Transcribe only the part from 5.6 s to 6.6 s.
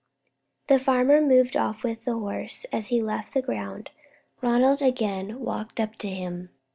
up to him.